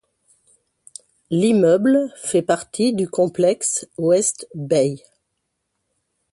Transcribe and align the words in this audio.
L'immeuble 1.29 2.11
fait 2.15 2.41
partie 2.41 2.91
du 2.93 3.07
complexe 3.07 3.87
West 3.99 4.49
Bay. 4.55 4.95